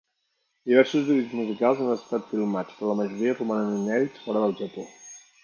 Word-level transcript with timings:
Diversos 0.69 1.03
vídeos 1.11 1.35
musicals 1.39 1.83
han 1.83 1.91
estat 1.97 2.25
filmats, 2.31 2.79
però 2.79 2.91
la 2.93 2.97
majoria 3.03 3.37
romanen 3.43 3.79
inèdits 3.83 4.27
fora 4.27 4.43
del 4.47 4.59
Japó. 4.65 4.89